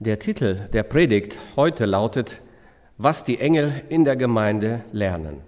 [0.00, 2.40] Der Titel der Predigt heute lautet,
[2.98, 5.40] was die Engel in der Gemeinde lernen.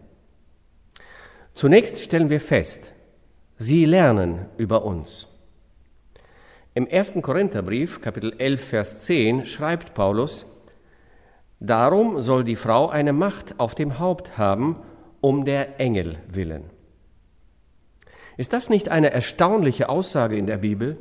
[1.55, 2.93] Zunächst stellen wir fest,
[3.59, 5.29] sie lernen über uns.
[6.75, 10.47] Im ersten Korintherbrief, Kapitel 11, Vers 10, schreibt Paulus,
[11.61, 14.83] Darum soll die Frau eine Macht auf dem Haupt haben,
[15.21, 16.65] um der Engel willen.
[18.37, 20.97] Ist das nicht eine erstaunliche Aussage in der Bibel?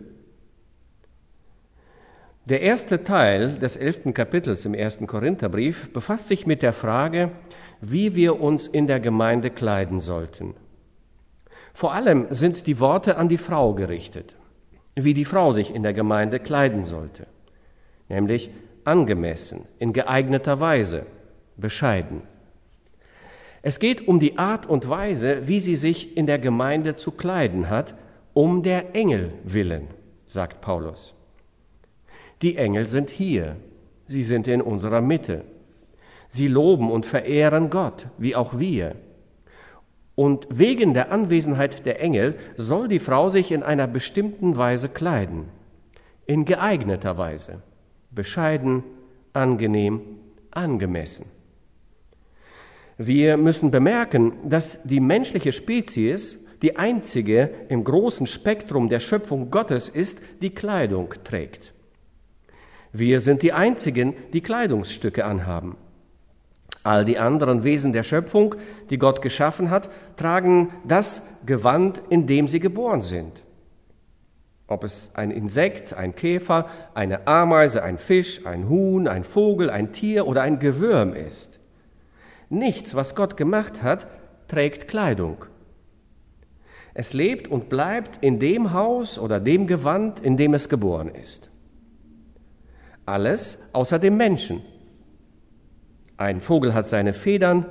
[2.50, 7.30] Der erste Teil des elften Kapitels im ersten Korintherbrief befasst sich mit der Frage,
[7.80, 10.56] wie wir uns in der Gemeinde kleiden sollten.
[11.76, 14.36] Vor allem sind die Worte an die Frau gerichtet,
[14.96, 17.28] wie die Frau sich in der Gemeinde kleiden sollte,
[18.08, 18.50] nämlich
[18.84, 21.06] angemessen, in geeigneter Weise,
[21.56, 22.24] bescheiden.
[23.62, 27.70] Es geht um die Art und Weise, wie sie sich in der Gemeinde zu kleiden
[27.70, 27.94] hat,
[28.34, 29.88] um der Engel willen,
[30.26, 31.14] sagt Paulus.
[32.42, 33.58] Die Engel sind hier,
[34.08, 35.44] sie sind in unserer Mitte.
[36.30, 38.96] Sie loben und verehren Gott, wie auch wir.
[40.16, 45.46] Und wegen der Anwesenheit der Engel soll die Frau sich in einer bestimmten Weise kleiden,
[46.26, 47.62] in geeigneter Weise,
[48.12, 48.84] bescheiden,
[49.34, 50.02] angenehm,
[50.52, 51.26] angemessen.
[52.98, 59.88] Wir müssen bemerken, dass die menschliche Spezies die einzige im großen Spektrum der Schöpfung Gottes
[59.88, 61.72] ist, die Kleidung trägt.
[62.92, 65.76] Wir sind die Einzigen, die Kleidungsstücke anhaben.
[66.84, 68.56] All die anderen Wesen der Schöpfung,
[68.90, 73.44] die Gott geschaffen hat, tragen das Gewand, in dem sie geboren sind.
[74.66, 79.92] Ob es ein Insekt, ein Käfer, eine Ameise, ein Fisch, ein Huhn, ein Vogel, ein
[79.92, 81.60] Tier oder ein Gewürm ist.
[82.50, 84.08] Nichts, was Gott gemacht hat,
[84.48, 85.46] trägt Kleidung.
[86.94, 91.49] Es lebt und bleibt in dem Haus oder dem Gewand, in dem es geboren ist.
[93.10, 94.62] Alles außer dem Menschen.
[96.18, 97.66] Ein Vogel hat seine Federn,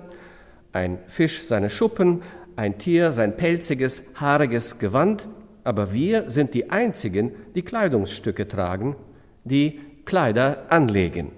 [0.72, 2.22] ein Fisch seine Schuppen,
[2.56, 5.29] ein Tier sein pelziges, haariges Gewand,
[5.63, 8.96] aber wir sind die Einzigen, die Kleidungsstücke tragen,
[9.45, 11.30] die Kleider anlegen.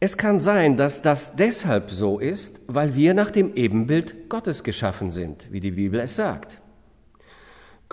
[0.00, 5.10] Es kann sein, dass das deshalb so ist, weil wir nach dem Ebenbild Gottes geschaffen
[5.10, 6.62] sind, wie die Bibel es sagt.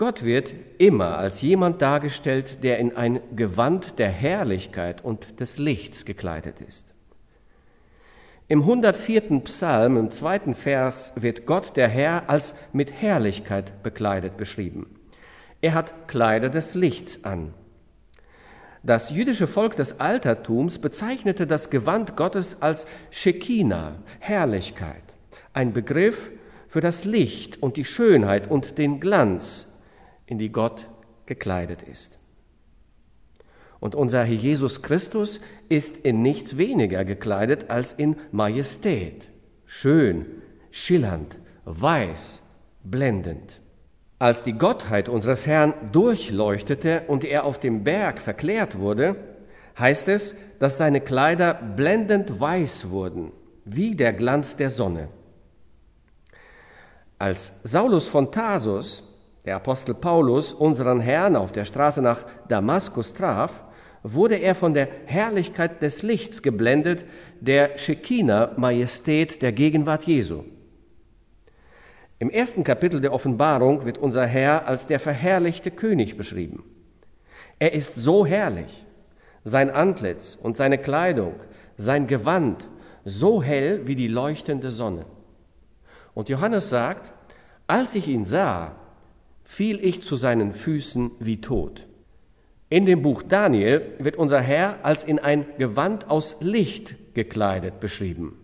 [0.02, 6.04] Gott wird immer als jemand dargestellt, der in ein Gewand der Herrlichkeit und des Lichts
[6.04, 6.92] gekleidet ist.
[8.48, 9.38] Im 104.
[9.44, 14.86] Psalm, im zweiten Vers, wird Gott der Herr als mit Herrlichkeit bekleidet beschrieben.
[15.60, 17.54] Er hat Kleider des Lichts an.
[18.82, 25.04] Das jüdische Volk des Altertums bezeichnete das Gewand Gottes als Shekinah, Herrlichkeit,
[25.52, 26.32] ein Begriff
[26.66, 29.68] für das Licht und die Schönheit und den Glanz,
[30.32, 30.88] in die Gott
[31.26, 32.18] gekleidet ist.
[33.80, 39.28] Und unser Jesus Christus ist in nichts weniger gekleidet als in Majestät,
[39.66, 40.24] schön,
[40.70, 42.40] schillernd, weiß,
[42.82, 43.60] blendend.
[44.18, 49.16] Als die Gottheit unseres Herrn durchleuchtete und er auf dem Berg verklärt wurde,
[49.78, 53.32] heißt es, dass seine Kleider blendend weiß wurden,
[53.66, 55.08] wie der Glanz der Sonne.
[57.18, 59.11] Als Saulus von Tarsus
[59.44, 63.64] der Apostel Paulus unseren Herrn auf der Straße nach Damaskus traf,
[64.02, 67.04] wurde er von der Herrlichkeit des Lichts geblendet,
[67.40, 70.44] der Shekinah-Majestät der Gegenwart Jesu.
[72.18, 76.64] Im ersten Kapitel der Offenbarung wird unser Herr als der verherrlichte König beschrieben.
[77.58, 78.84] Er ist so herrlich,
[79.44, 81.34] sein Antlitz und seine Kleidung,
[81.76, 82.68] sein Gewand
[83.04, 85.04] so hell wie die leuchtende Sonne.
[86.14, 87.12] Und Johannes sagt,
[87.66, 88.76] als ich ihn sah,
[89.52, 91.86] fiel ich zu seinen Füßen wie tot.
[92.70, 98.38] In dem Buch Daniel wird unser Herr als in ein Gewand aus Licht gekleidet beschrieben,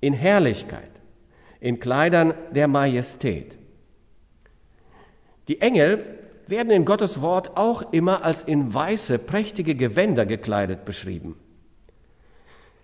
[0.00, 0.90] in Herrlichkeit,
[1.60, 3.54] in Kleidern der Majestät.
[5.46, 6.04] Die Engel
[6.48, 11.36] werden in Gottes Wort auch immer als in weiße, prächtige Gewänder gekleidet beschrieben.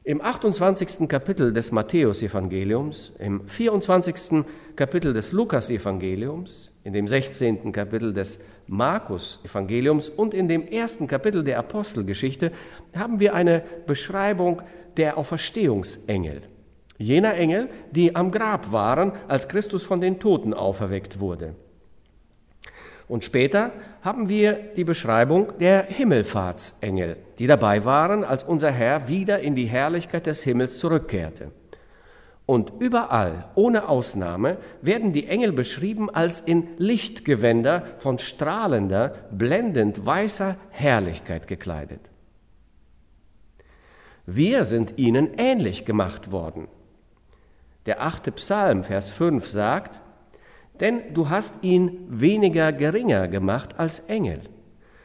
[0.04, 1.08] Im 28.
[1.08, 4.44] Kapitel des Matthäusevangeliums, im 24.
[4.80, 7.70] Kapitel des Lukasevangeliums, in dem 16.
[7.70, 12.50] Kapitel des Markus-Evangeliums und in dem ersten Kapitel der Apostelgeschichte
[12.96, 14.62] haben wir eine Beschreibung
[14.96, 16.44] der Auferstehungsengel.
[16.96, 21.54] Jener Engel, die am Grab waren, als Christus von den Toten auferweckt wurde.
[23.06, 25.88] Und später haben wir die Beschreibung der
[32.50, 40.56] Und überall, ohne Ausnahme, werden die Engel beschrieben als in Lichtgewänder von strahlender, blendend weißer
[40.70, 42.00] Herrlichkeit gekleidet.
[44.26, 46.66] Wir sind ihnen ähnlich gemacht worden.
[47.86, 50.00] Der achte Psalm, Vers 5 sagt,
[50.80, 54.40] denn du hast ihn weniger geringer gemacht als Engel.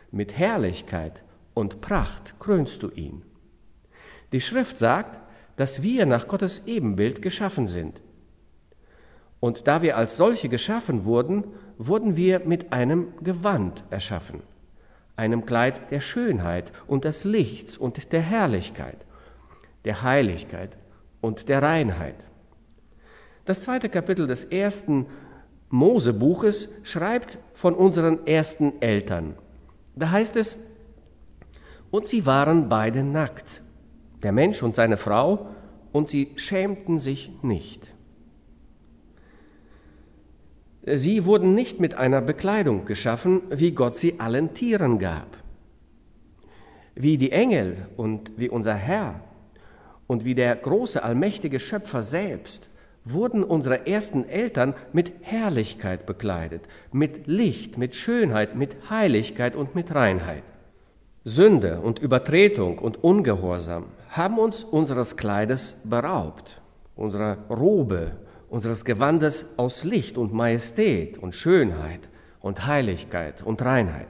[0.10, 1.22] Mit Herrlichkeit
[1.54, 3.22] und Pracht krönst du ihn.
[4.32, 5.20] Die Schrift sagt,
[5.56, 8.02] dass wir nach Gottes Ebenbild geschaffen sind.
[9.40, 11.46] Und da wir als solche geschaffen wurden,
[11.78, 14.42] wurden wir mit einem Gewand erschaffen,
[15.16, 18.98] einem Kleid der Schönheit und des Lichts und der Herrlichkeit,
[19.84, 20.78] der Heiligkeit
[21.22, 22.16] und der Reinheit.
[23.46, 25.06] Das zweite Kapitel des ersten
[25.70, 29.36] Mosebuches schreibt von unseren ersten Eltern.
[29.96, 30.58] Da heißt es,
[31.92, 33.62] und sie waren beide nackt,
[34.26, 35.48] der Mensch und seine Frau,
[35.94, 37.94] und sie schämten sich nicht.
[40.84, 45.38] Sie wurden nicht mit einer Bekleidung geschaffen, wie Gott sie allen Tieren gab.
[46.96, 49.22] Wie die Engel und wie unser Herr
[50.08, 52.70] und wie der große allmächtige Schöpfer selbst
[53.04, 59.94] wurden unsere ersten Eltern mit Herrlichkeit bekleidet, mit Licht, mit Schönheit, mit Heiligkeit und mit
[59.94, 60.44] Reinheit.
[61.24, 63.86] Sünde und Übertretung und Ungehorsam
[64.18, 66.62] haben uns unseres Kleides beraubt,
[66.96, 68.12] unserer Robe,
[68.50, 72.02] unseres Gewandes aus Licht und Majestät und Schönheit
[72.40, 74.08] und Heiligkeit und Reinheit.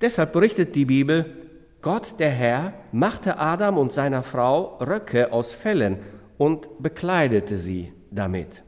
[0.00, 1.26] Deshalb berichtet die Bibel,
[1.82, 5.98] Gott der Herr machte Adam und seiner Frau Röcke aus Fellen
[6.38, 8.62] und bekleidete sie damit,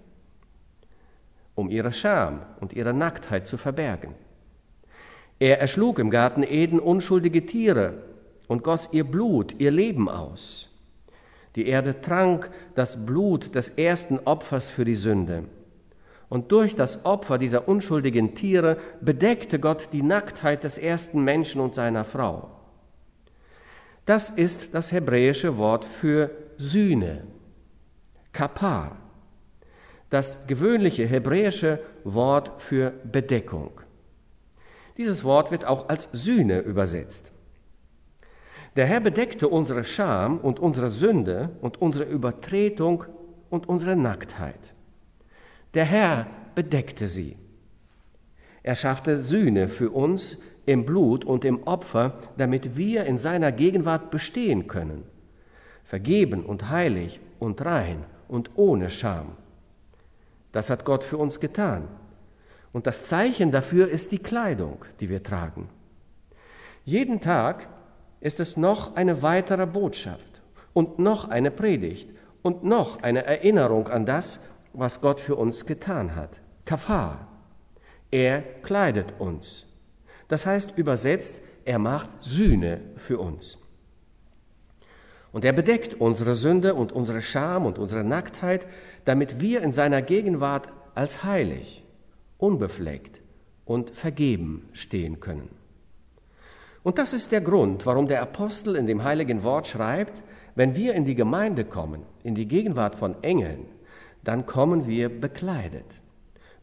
[1.55, 4.15] um ihre Scham und ihre Nacktheit zu verbergen.
[5.39, 8.12] Er erschlug im Garten Eden unschuldige Tiere
[8.53, 10.69] und goss ihr Blut, ihr Leben aus.
[11.57, 15.45] Die Erde trank das Blut des ersten Opfers für die Sünde.
[16.29, 21.75] Und durch das Opfer dieser unschuldigen Tiere bedeckte Gott die Nacktheit des ersten Menschen und
[21.75, 22.51] seiner Frau.
[24.05, 27.25] Das ist das hebräische Wort für Sühne.
[28.33, 28.97] Kapar,
[30.11, 33.81] das gewöhnliche hebräische Wort für Bedeckung.
[34.99, 37.32] Dieses Wort wird auch als Sühne übersetzt.
[38.77, 43.05] Der Herr bedeckte unsere Scham und unsere Sünde und unsere Übertretung
[43.51, 44.73] und unsere Nacktheit.
[45.75, 47.37] Der Herr bedeckte sie.
[48.63, 54.11] Er schaffte Sühne für uns im Blut und im Opfer, damit wir in seiner Gegenwart
[54.11, 55.03] bestehen können,
[55.85, 59.33] vergeben und heilig und rein und ohne Scham.
[60.53, 61.89] Das hat Gott für uns getan.
[62.73, 65.69] Und das Zeichen dafür ist die Kleidung, die wir tragen.
[66.85, 67.69] Jeden Tag
[68.23, 70.41] ist es noch eine weitere Botschaft
[70.73, 72.09] und noch eine Predigt
[72.41, 74.41] und noch eine Erinnerung an das,
[74.73, 76.41] was Gott für uns getan hat.
[76.65, 77.29] Kafar.
[78.11, 79.67] Er kleidet uns.
[80.29, 83.59] Das heißt übersetzt, er macht Sühne für uns.
[85.33, 88.67] Und er bedeckt unsere Sünde und unsere Scham und unsere Nacktheit,
[89.05, 91.85] damit wir in seiner Gegenwart als heilig,
[92.39, 93.21] unbefleckt
[93.65, 95.62] und vergeben stehen können.
[96.83, 100.23] Und das ist der Grund, warum der Apostel in dem heiligen Wort schreibt,
[100.55, 103.67] wenn wir in die Gemeinde kommen, in die Gegenwart von Engeln,
[104.25, 105.87] dann kommen wir bekleidet.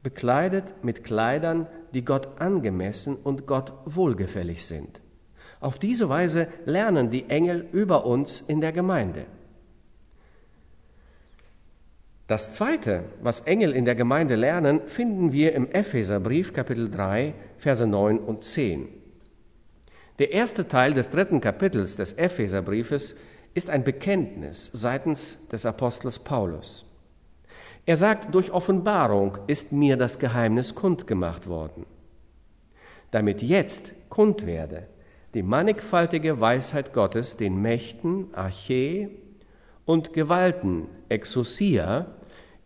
[0.04, 5.02] Bekleidet mit Kleidern, die Gott angemessen und Gott wohlgefällig sind.
[5.60, 9.26] Auf diese Weise lernen die Engel über uns in der Gemeinde.
[12.28, 17.88] Das Zweite, was Engel in der Gemeinde lernen, finden wir im Epheserbrief Kapitel 3, Verse
[17.88, 18.99] 9 und 10.
[20.20, 23.16] Der erste Teil des dritten Kapitels des Epheserbriefes
[23.54, 26.86] ist ein Bekenntnis seitens des Apostels Paulus.
[27.86, 31.86] Er sagt, durch Offenbarung ist mir das Geheimnis kundgemacht worden,
[33.12, 34.88] damit jetzt kund werde,
[35.34, 39.10] die mannigfaltige Weisheit Gottes den Mächten, Arche
[39.86, 42.08] und Gewalten, Exousia,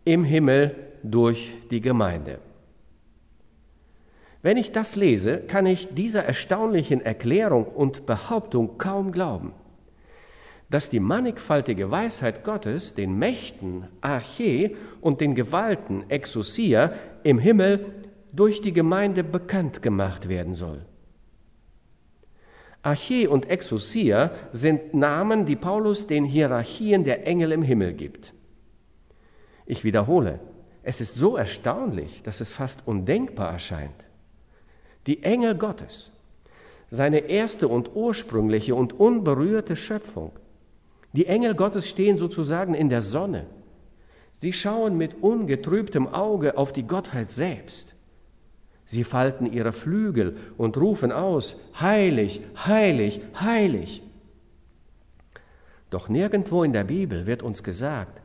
[0.04, 2.40] im Himmel durch die Gemeinde.
[4.44, 9.54] Wenn ich das lese, kann ich dieser erstaunlichen Erklärung und Behauptung kaum glauben,
[10.68, 17.86] dass die mannigfaltige Weisheit Gottes den Mächten, Arche und den Gewalten, Exousia, im Himmel
[18.32, 20.84] durch die Gemeinde bekannt gemacht werden soll.
[22.82, 28.34] Arche und Exousia sind Namen, die Paulus den Hierarchien der Engel im Himmel gibt.
[29.64, 30.38] Ich wiederhole,
[30.82, 34.03] es ist so erstaunlich, dass es fast undenkbar erscheint.
[35.06, 36.10] Die Engel Gottes,
[36.90, 40.32] seine erste und ursprüngliche und unberührte Schöpfung.
[41.12, 43.46] Die Engel Gottes stehen sozusagen in der Sonne.
[44.32, 47.94] Sie schauen mit ungetrübtem Auge auf die Gottheit selbst.
[48.84, 54.02] Sie falten ihre Flügel und rufen aus, heilig, heilig, heilig.
[55.90, 58.20] Doch nirgendwo in der Bibel wird uns gesagt,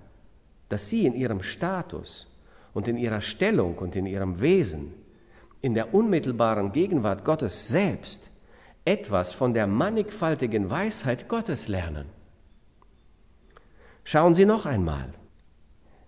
[0.69, 2.27] dass sie in ihrem Status
[2.73, 4.93] und in ihrer Stellung und in ihrem Wesen,
[5.61, 8.31] in der unmittelbaren Gegenwart Gottes selbst,
[8.85, 12.05] etwas von der mannigfaltigen Weisheit Gottes lernen.
[14.03, 15.13] Schauen Sie noch einmal.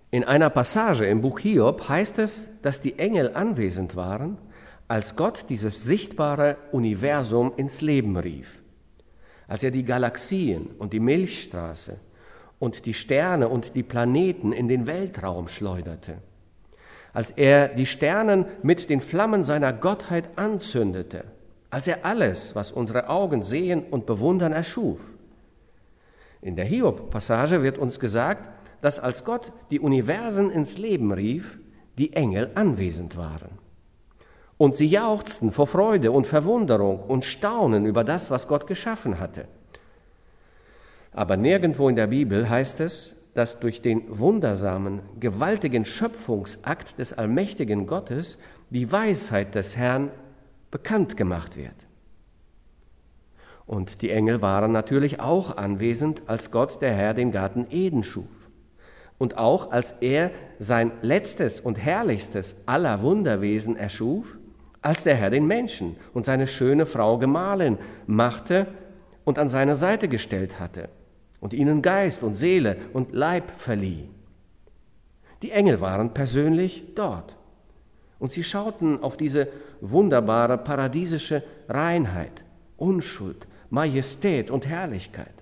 [0.09, 4.37] In einer Passage im Buch Hiob heißt es, dass die Engel anwesend waren,
[4.87, 8.61] als Gott dieses sichtbare Universum ins Leben rief,
[9.47, 11.97] als er die Galaxien und die Milchstraße
[12.59, 16.17] und die Sterne und die Planeten in den Weltraum schleuderte,
[17.13, 21.25] als er die Sternen mit den Flammen seiner Gottheit anzündete,
[21.69, 24.99] als er alles, was unsere Augen sehen und bewundern, erschuf.
[26.41, 28.49] In der Hiob-Passage wird uns gesagt,
[28.81, 31.59] dass als Gott die Universen ins Leben rief,
[31.97, 33.59] die Engel anwesend waren.
[34.57, 39.47] Und sie jauchzten vor Freude und Verwunderung und Staunen über das, was Gott geschaffen hatte.
[41.11, 47.85] Aber nirgendwo in der Bibel heißt es, dass durch den wundersamen, gewaltigen Schöpfungsakt des allmächtigen
[47.85, 48.37] Gottes
[48.69, 50.11] die Weisheit des Herrn
[50.69, 51.75] bekannt gemacht wird.
[53.65, 58.49] Und die Engel waren natürlich auch anwesend, als Gott der Herr den Garten Eden schuf.
[59.17, 64.39] Und auch als er sein letztes und herrlichstes aller Wunderwesen erschuf,
[64.81, 68.67] als der Herr den Menschen und seine schöne Frau Gemahlin machte
[69.23, 70.89] und an seine Seite gestellt hatte
[71.41, 74.07] und ihnen Geist und Seele und Leib verlieh.
[75.41, 77.35] Die Engel waren persönlich dort
[78.19, 79.47] und sie schauten auf diese
[79.81, 82.43] wunderbare paradiesische Reinheit,
[82.77, 85.33] Unschuld, Majestät und Herrlichkeit.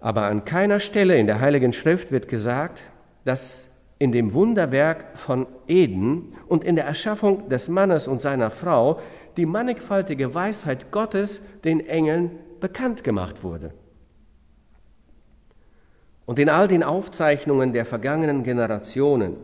[0.00, 2.82] Aber an keiner Stelle in der Heiligen Schrift wird gesagt,
[3.24, 9.00] dass in dem Wunderwerk von Eden und in der Erschaffung des Mannes und seiner Frau
[9.36, 13.72] die mannigfaltige Weisheit Gottes den Engeln bekannt gemacht wurde.
[16.26, 19.36] Und in all den Aufzeichnungen der vergangenen Generationen,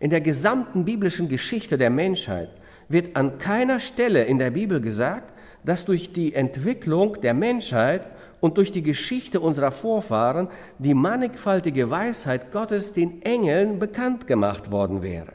[0.00, 2.50] in der gesamten biblischen Geschichte der Menschheit,
[2.88, 5.32] wird an keiner Stelle in der Bibel gesagt,
[5.64, 12.52] dass durch die Entwicklung der Menschheit und durch die Geschichte unserer Vorfahren die mannigfaltige Weisheit
[12.52, 15.32] Gottes den Engeln bekannt gemacht worden wäre.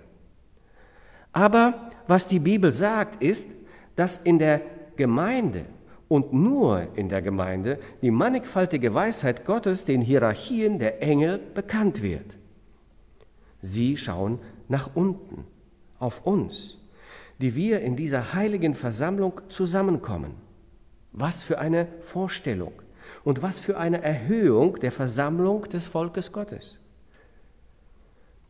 [1.32, 3.48] Aber was die Bibel sagt, ist,
[3.96, 4.62] dass in der
[4.96, 5.66] Gemeinde
[6.10, 12.36] und nur in der Gemeinde die mannigfaltige Weisheit Gottes den Hierarchien der Engel bekannt wird.
[13.62, 15.46] Sie schauen nach unten,
[16.00, 16.78] auf uns,
[17.40, 20.36] die wir in dieser heiligen Versammlung zusammenkommen.
[21.12, 22.74] Was für eine Vorstellung
[23.24, 26.78] und was für eine Erhöhung der Versammlung des Volkes Gottes.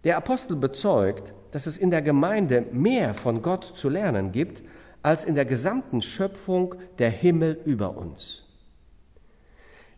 [0.04, 4.62] Der Apostel bezeugt, dass es in der Gemeinde mehr von Gott zu lernen gibt,
[5.02, 8.44] als in der gesamten Schöpfung der Himmel über uns.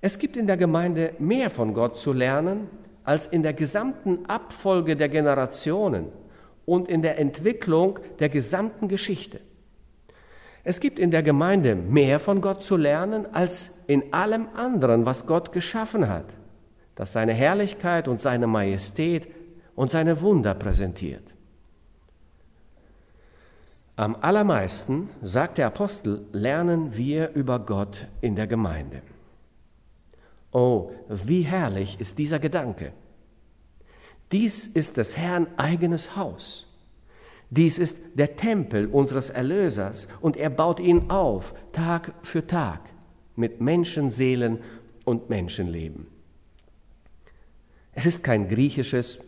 [0.02, 2.68] Es gibt in der Gemeinde mehr von Gott zu lernen,
[3.04, 6.08] als in der gesamten Abfolge der Generationen
[6.66, 9.42] und in der Entwicklung der gesamten Geschichte.
[10.64, 15.26] Es gibt in der Gemeinde mehr von Gott zu lernen, als in allem anderen, was
[15.26, 16.26] Gott geschaffen hat,
[16.96, 19.28] das seine Herrlichkeit und seine Majestät
[19.76, 21.34] und seine Wunder präsentiert.
[24.02, 29.04] Am allermeisten, sagt der Apostel, lernen wir über Gott in der Gemeinde.
[30.52, 32.94] Oh, wie herrlich ist dieser Gedanke.
[34.32, 36.66] Dies ist des Herrn eigenes Haus.
[37.52, 42.80] Dies ist der Tempel unseres Erlösers und er baut ihn auf, Tag für Tag,
[43.36, 44.64] mit Menschenseelen
[45.06, 46.08] und Menschenleben.
[47.92, 49.20] Es ist kein griechisches,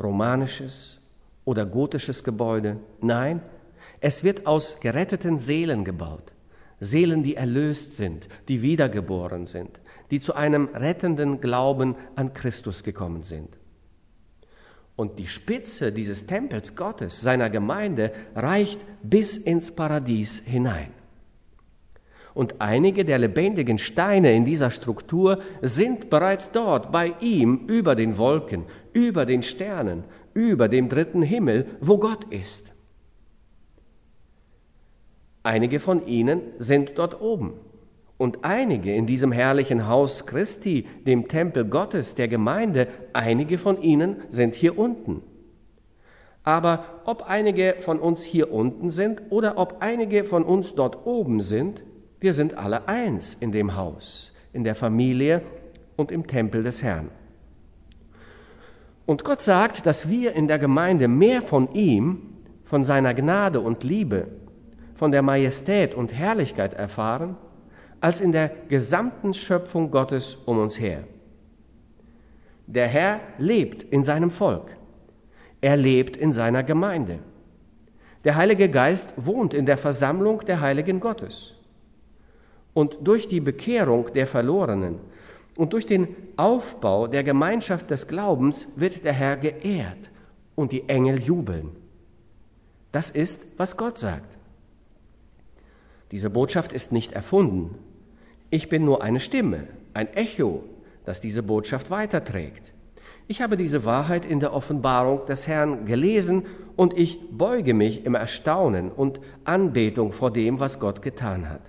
[0.00, 0.98] romanisches
[1.44, 3.40] oder gotisches Gebäude, nein,
[4.06, 6.30] es wird aus geretteten Seelen gebaut.
[6.78, 9.80] Seelen, die erlöst sind, die wiedergeboren sind,
[10.12, 13.48] die zu einem rettenden Glauben an Christus gekommen sind.
[14.94, 20.92] Und die Spitze dieses Tempels Gottes, seiner Gemeinde, reicht bis ins Paradies hinein.
[22.32, 28.18] Und einige der lebendigen Steine in dieser Struktur sind bereits dort bei ihm über den
[28.18, 32.75] Wolken, über den Sternen, über dem dritten Himmel, wo Gott ist.
[35.46, 37.52] Einige von ihnen sind dort oben.
[38.16, 44.16] Und einige in diesem herrlichen Haus Christi, dem Tempel Gottes, der Gemeinde, einige von ihnen
[44.28, 45.22] sind hier unten.
[46.42, 51.40] Aber ob einige von uns hier unten sind oder ob einige von uns dort oben
[51.40, 51.84] sind,
[52.18, 55.42] wir sind alle eins in dem Haus, in der Familie
[55.94, 57.08] und im Tempel des Herrn.
[59.06, 62.34] Und Gott sagt, dass wir in der Gemeinde mehr von ihm,
[62.64, 64.26] von seiner Gnade und Liebe,
[64.96, 67.36] von der Majestät und Herrlichkeit erfahren,
[68.00, 71.04] als in der gesamten Schöpfung Gottes um uns her.
[72.66, 74.76] Der Herr lebt in seinem Volk.
[75.60, 77.20] Er lebt in seiner Gemeinde.
[78.24, 81.54] Der Heilige Geist wohnt in der Versammlung der Heiligen Gottes.
[82.74, 84.98] Und durch die Bekehrung der Verlorenen
[85.56, 90.10] und durch den Aufbau der Gemeinschaft des Glaubens wird der Herr geehrt
[90.54, 91.70] und die Engel jubeln.
[92.92, 94.35] Das ist, was Gott sagt.
[96.10, 97.74] Diese Botschaft ist nicht erfunden.
[98.50, 100.64] Ich bin nur eine Stimme, ein Echo,
[101.04, 102.72] das diese Botschaft weiterträgt.
[103.28, 106.44] Ich habe diese Wahrheit in der Offenbarung des Herrn gelesen
[106.76, 111.62] und ich beuge mich im Erstaunen und Anbetung vor dem, was Gott getan hat.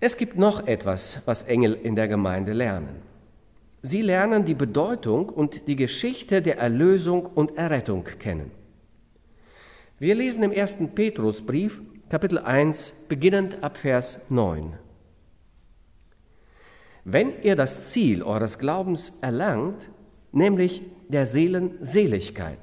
[0.00, 2.96] Es gibt noch etwas, was Engel in der Gemeinde lernen.
[3.80, 8.50] Sie lernen die Bedeutung und die Geschichte der Erlösung und Errettung kennen.
[10.00, 14.72] Wir lesen im ersten Petrusbrief, Kapitel 1, beginnend ab Vers 9.
[17.04, 19.88] Wenn ihr das Ziel eures Glaubens erlangt,
[20.32, 22.58] nämlich der Seelenseligkeit.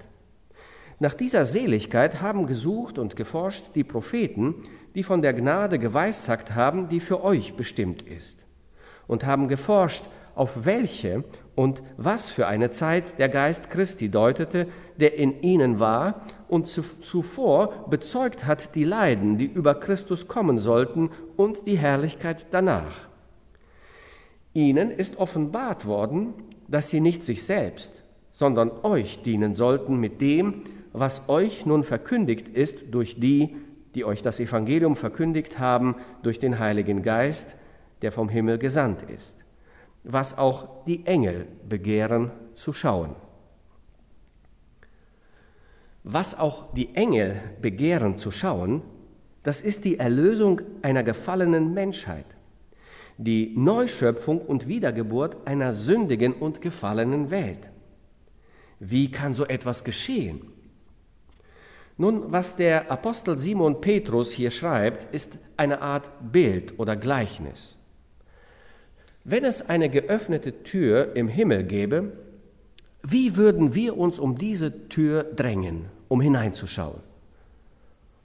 [0.99, 4.55] Nach dieser Seligkeit haben gesucht und geforscht die Propheten,
[4.93, 8.45] die von der Gnade geweissagt haben, die für euch bestimmt ist,
[9.07, 10.03] und haben geforscht,
[10.35, 11.23] auf welche
[11.55, 17.85] und was für eine Zeit der Geist Christi deutete, der in ihnen war und zuvor
[17.89, 23.07] bezeugt hat die Leiden, die über Christus kommen sollten, und die Herrlichkeit danach.
[24.53, 26.33] Ihnen ist offenbart worden,
[26.67, 28.03] dass sie nicht sich selbst,
[28.33, 33.55] sondern euch dienen sollten mit dem, was euch nun verkündigt ist durch die,
[33.95, 37.55] die euch das Evangelium verkündigt haben, durch den Heiligen Geist,
[38.01, 39.37] der vom Himmel gesandt ist,
[40.03, 43.15] was auch die Engel begehren zu schauen.
[46.03, 48.81] Was auch die Engel begehren zu schauen,
[49.43, 52.25] das ist die Erlösung einer gefallenen Menschheit
[53.23, 57.69] die Neuschöpfung und Wiedergeburt einer sündigen und gefallenen Welt.
[58.79, 60.41] Wie kann so etwas geschehen?
[61.97, 67.77] Nun, was der Apostel Simon Petrus hier schreibt, ist eine Art Bild oder Gleichnis.
[69.23, 72.13] Wenn es eine geöffnete Tür im Himmel gäbe,
[73.03, 76.99] wie würden wir uns um diese Tür drängen, um hineinzuschauen?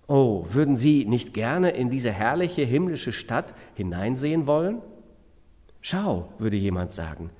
[0.08, 4.82] Oh, würden Sie nicht gerne in diese herrliche himmlische Stadt hineinsehen wollen?
[5.80, 7.30] Schau, würde jemand sagen.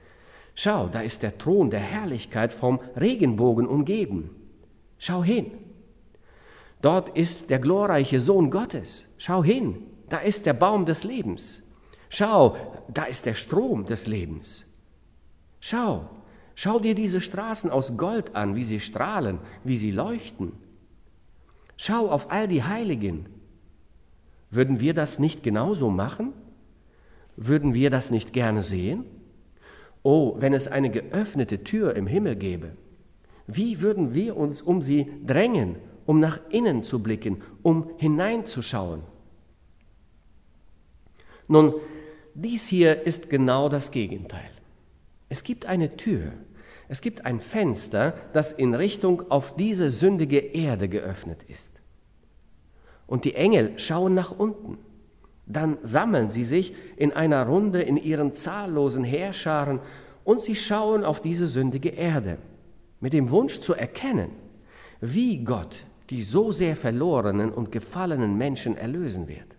[0.55, 4.31] Schau, da ist der Thron der Herrlichkeit vom Regenbogen umgeben.
[4.99, 5.51] Schau hin.
[6.81, 9.07] Dort ist der glorreiche Sohn Gottes.
[9.19, 9.83] Schau hin.
[10.09, 11.65] Da ist der Baum des Lebens.
[12.09, 12.57] Schau,
[12.87, 14.65] da ist der Strom des Lebens.
[15.59, 16.09] Schau,
[16.57, 20.53] schau dir diese Straßen aus Gold an, wie sie strahlen, wie sie leuchten.
[21.77, 23.27] Schau auf all die Heiligen.
[24.51, 26.33] Würden wir das nicht genauso machen?
[27.37, 29.05] Würden wir das nicht gerne sehen?
[30.03, 32.73] Oh, wenn es eine geöffnete Tür im Himmel gäbe,
[33.47, 39.03] wie würden wir uns um sie drängen, um nach innen zu blicken, um hineinzuschauen?
[41.49, 41.75] Nun,
[42.35, 44.56] dies hier ist genau das Gegenteil.
[45.29, 46.33] Es gibt eine Tür,
[46.89, 51.75] es gibt ein Fenster, das in Richtung auf diese sündige Erde geöffnet ist.
[53.07, 54.79] Und die Engel schauen nach unten.
[55.47, 59.81] Dann sammeln sie sich in einer Runde in ihren zahllosen Heerscharen
[60.25, 62.39] und sie schauen auf diese sündige Erde
[63.01, 64.31] mit dem Wunsch zu erkennen,
[65.01, 69.57] wie Gott die so sehr verlorenen und gefallenen Menschen erlösen wird.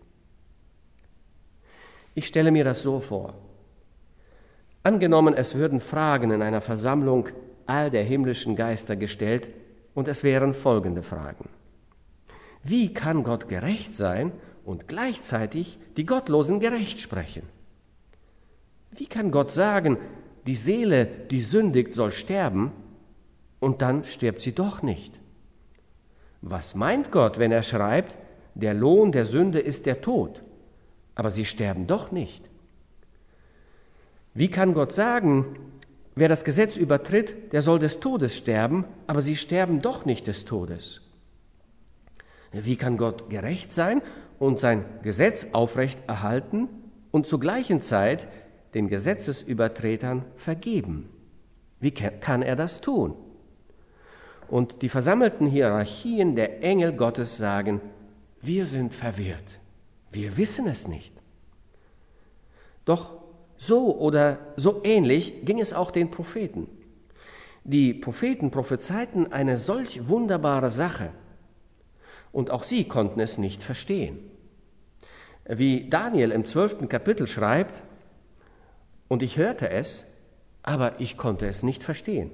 [2.15, 3.34] Ich stelle mir das so vor.
[4.88, 7.28] Angenommen, es würden Fragen in einer Versammlung
[7.65, 9.50] all der himmlischen Geister gestellt,
[9.93, 11.50] und es wären folgende Fragen.
[12.63, 14.32] Wie kann Gott gerecht sein
[14.63, 17.41] und gleichzeitig die Gottlosen gerecht sprechen?
[18.91, 19.97] Wie kann Gott sagen,
[20.45, 22.71] die Seele, die sündigt, soll sterben,
[23.60, 25.19] und dann stirbt sie doch nicht?
[26.39, 28.15] Was meint Gott, wenn er schreibt,
[28.56, 30.43] der Lohn der Sünde ist der Tod,
[31.13, 32.46] aber sie sterben doch nicht?
[34.38, 35.58] Wie kann Gott sagen,
[36.13, 40.45] wer das Gesetz übertritt, der soll des Todes sterben, aber sie sterben doch nicht des
[40.45, 41.02] Todes?
[42.52, 44.04] Wie kann Gott gerecht sein
[44.38, 46.69] und sein Gesetz aufrecht erhalten
[47.10, 48.28] und zur gleichen Zeit
[48.76, 51.10] den Gesetzesübertretern vergeben?
[51.80, 53.15] Wie kann er das tun?
[54.50, 57.82] Und die versammelten Hierarchien der Engel Gottes sagen,
[58.39, 59.60] wir sind verwirrt,
[60.12, 61.13] wir wissen es nicht.
[62.86, 63.26] Doch
[63.58, 66.67] So oder so ähnlich ging es auch den Propheten.
[67.63, 71.12] Die Propheten prophezeiten eine solch wunderbare Sache
[72.32, 74.20] und auch sie konnten es nicht verstehen.
[75.46, 77.84] Wie Daniel im zwölften Kapitel schreibt,
[79.08, 80.06] und ich hörte es,
[80.63, 82.32] aber ich konnte es nicht verstehen.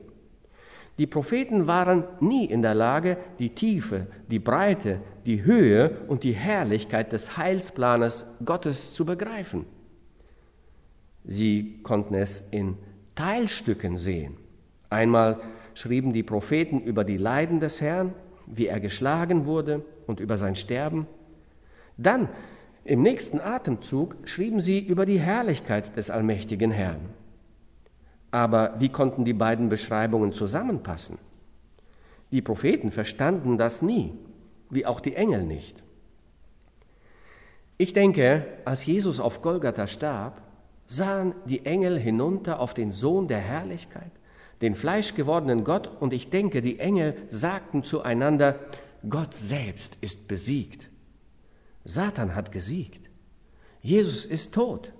[0.98, 6.34] Die Propheten waren nie in der Lage, die Tiefe, die Breite, die Höhe und die
[6.34, 9.66] Herrlichkeit des Heilsplanes Gottes zu begreifen.
[11.26, 12.78] Sie konnten es in
[13.16, 14.38] Teilstücken sehen.
[14.90, 15.40] Einmal
[15.74, 18.14] schrieben die Propheten über die Leiden des Herrn,
[18.46, 21.08] wie er geschlagen wurde und über sein Sterben.
[21.98, 22.30] Dann
[22.84, 27.10] im nächsten Atemzug schrieben sie über die Herrlichkeit des allmächtigen Herrn.
[28.32, 31.18] Aber wie konnten die beiden Beschreibungen zusammenpassen?
[32.32, 34.14] Die Propheten verstanden das nie,
[34.70, 35.84] wie auch die Engel nicht.
[37.78, 40.42] Ich denke, als Jesus auf Golgatha starb,
[40.88, 44.12] sahen die Engel hinunter auf den Sohn der Herrlichkeit,
[44.62, 48.60] den fleischgewordenen Gott, und ich denke, die Engel sagten zueinander,
[49.08, 50.90] Gott selbst ist besiegt.
[51.84, 53.10] Satan hat gesiegt.
[53.82, 54.94] Jesus ist tot.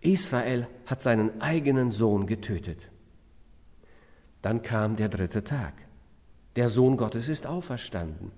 [0.00, 2.90] Israel hat seinen eigenen Sohn getötet.
[4.42, 5.72] Dann kam der dritte Tag.
[6.56, 8.30] Der Sohn Gottes ist auferstanden.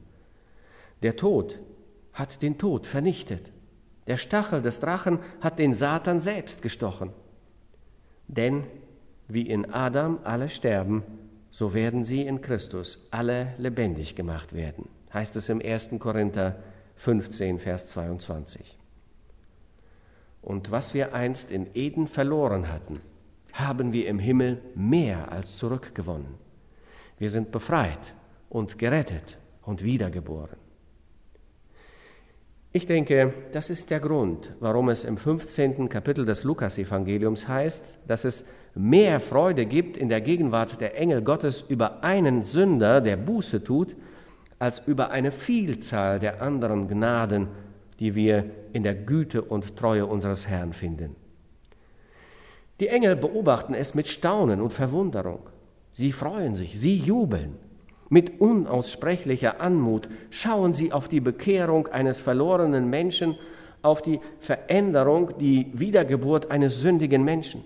[1.02, 1.58] Der Tod
[2.12, 3.50] hat den Tod vernichtet.
[4.06, 7.12] Der Stachel des Drachen hat den Satan selbst gestochen.
[8.28, 8.64] Denn
[9.28, 11.02] wie in Adam alle sterben,
[11.50, 15.90] so werden sie in Christus alle lebendig gemacht werden, heißt es im 1.
[15.98, 16.56] Korinther
[16.96, 18.78] 15, Vers 22.
[20.42, 23.00] Und was wir einst in Eden verloren hatten,
[23.52, 26.34] haben wir im Himmel mehr als zurückgewonnen.
[27.18, 28.14] Wir sind befreit
[28.48, 30.65] und gerettet und wiedergeboren.
[32.76, 35.88] Ich denke, das ist der Grund, warum es im 15.
[35.88, 41.64] Kapitel des Lukasevangeliums heißt, dass es mehr Freude gibt in der Gegenwart der Engel Gottes
[41.66, 43.96] über einen Sünder, der Buße tut,
[44.58, 47.48] als über eine Vielzahl der anderen Gnaden,
[47.98, 51.16] die wir in der Güte und Treue unseres Herrn finden.
[52.78, 55.48] Die Engel beobachten es mit Staunen und Verwunderung.
[55.94, 57.56] Sie freuen sich, sie jubeln.
[58.08, 63.36] Mit unaussprechlicher Anmut schauen sie auf die Bekehrung eines verlorenen Menschen,
[63.82, 67.64] auf die Veränderung, die Wiedergeburt eines sündigen Menschen.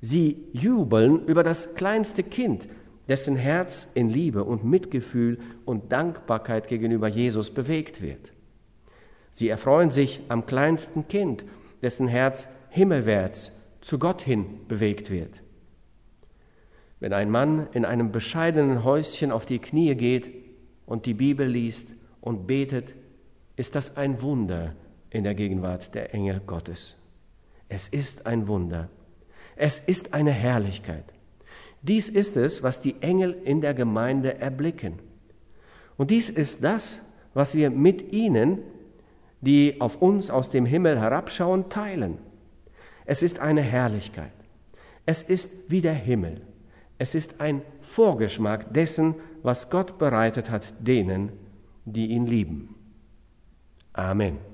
[0.00, 2.68] Sie jubeln über das kleinste Kind,
[3.08, 8.32] dessen Herz in Liebe und Mitgefühl und Dankbarkeit gegenüber Jesus bewegt wird.
[9.32, 11.44] Sie erfreuen sich am kleinsten Kind,
[11.82, 15.42] dessen Herz himmelwärts zu Gott hin bewegt wird.
[17.02, 20.30] Wenn ein Mann in einem bescheidenen Häuschen auf die Knie geht
[20.86, 22.94] und die Bibel liest und betet,
[23.56, 24.76] ist das ein Wunder
[25.10, 26.94] in der Gegenwart der Engel Gottes.
[27.68, 28.88] Es ist ein Wunder.
[29.56, 31.02] Es ist eine Herrlichkeit.
[31.82, 35.00] Dies ist es, was die Engel in der Gemeinde erblicken.
[35.96, 37.02] Und dies ist das,
[37.34, 38.58] was wir mit ihnen,
[39.40, 42.18] die auf uns aus dem Himmel herabschauen, teilen.
[43.06, 44.30] Es ist eine Herrlichkeit.
[45.04, 46.42] Es ist wie der Himmel.
[46.98, 51.32] Es ist ein Vorgeschmack dessen, was Gott bereitet hat denen,
[51.84, 52.74] die ihn lieben.
[53.92, 54.51] Amen.